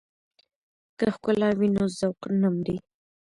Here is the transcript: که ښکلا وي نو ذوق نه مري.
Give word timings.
که 0.97 1.05
ښکلا 1.15 1.49
وي 1.59 1.67
نو 1.75 1.83
ذوق 1.97 2.19
نه 2.41 2.49
مري. 2.55 2.77